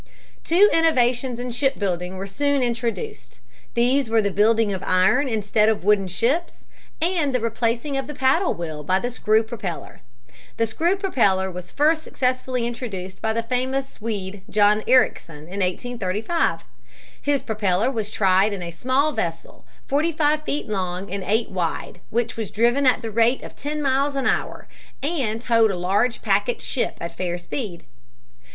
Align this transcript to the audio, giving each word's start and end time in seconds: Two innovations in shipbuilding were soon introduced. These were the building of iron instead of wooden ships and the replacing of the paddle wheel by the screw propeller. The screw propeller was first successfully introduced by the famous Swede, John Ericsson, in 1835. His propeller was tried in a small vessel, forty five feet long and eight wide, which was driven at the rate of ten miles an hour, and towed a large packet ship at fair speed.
Two 0.43 0.67
innovations 0.73 1.39
in 1.39 1.51
shipbuilding 1.51 2.17
were 2.17 2.25
soon 2.25 2.63
introduced. 2.63 3.39
These 3.75 4.09
were 4.09 4.19
the 4.19 4.31
building 4.31 4.73
of 4.73 4.81
iron 4.81 5.29
instead 5.29 5.69
of 5.69 5.83
wooden 5.83 6.07
ships 6.07 6.65
and 6.99 7.35
the 7.35 7.39
replacing 7.39 7.97
of 7.97 8.07
the 8.07 8.15
paddle 8.15 8.55
wheel 8.55 8.83
by 8.83 8.97
the 8.97 9.11
screw 9.11 9.43
propeller. 9.43 10.01
The 10.57 10.65
screw 10.65 10.95
propeller 10.95 11.51
was 11.51 11.71
first 11.71 12.01
successfully 12.01 12.65
introduced 12.65 13.21
by 13.21 13.31
the 13.33 13.43
famous 13.43 13.87
Swede, 13.91 14.41
John 14.49 14.83
Ericsson, 14.87 15.43
in 15.43 15.59
1835. 15.59 16.63
His 17.21 17.43
propeller 17.43 17.91
was 17.91 18.09
tried 18.09 18.53
in 18.53 18.63
a 18.63 18.71
small 18.71 19.11
vessel, 19.11 19.65
forty 19.85 20.11
five 20.11 20.41
feet 20.43 20.67
long 20.67 21.13
and 21.13 21.23
eight 21.23 21.51
wide, 21.51 21.99
which 22.09 22.35
was 22.35 22.49
driven 22.49 22.87
at 22.87 23.03
the 23.03 23.11
rate 23.11 23.43
of 23.43 23.55
ten 23.55 23.83
miles 23.83 24.15
an 24.15 24.25
hour, 24.25 24.67
and 25.03 25.39
towed 25.39 25.69
a 25.69 25.77
large 25.77 26.23
packet 26.23 26.59
ship 26.59 26.97
at 26.99 27.15
fair 27.15 27.37
speed. 27.37 27.83